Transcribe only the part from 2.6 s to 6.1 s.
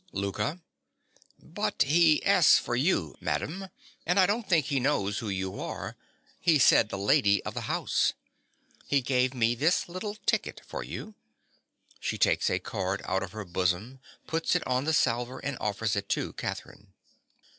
you, madam. And I don't think he knows who you are: